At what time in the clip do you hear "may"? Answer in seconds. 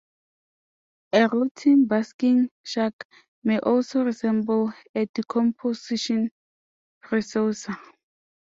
3.43-3.59